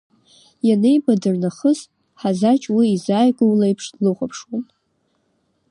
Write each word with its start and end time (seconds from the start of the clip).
Ианеибадыр 0.67 1.35
нахыс 1.41 1.79
Ҳазач 2.19 2.63
уи 2.75 2.85
изааигәаӡоу 2.95 3.53
леиԥш 3.59 3.85
длыхәаԥшуан. 3.95 4.63